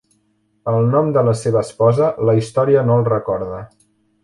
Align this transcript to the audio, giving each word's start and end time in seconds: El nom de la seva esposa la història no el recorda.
El 0.71 0.87
nom 0.95 1.11
de 1.17 1.23
la 1.27 1.35
seva 1.43 1.61
esposa 1.69 2.09
la 2.31 2.37
història 2.41 2.87
no 2.91 2.99
el 3.03 3.09
recorda. 3.13 3.63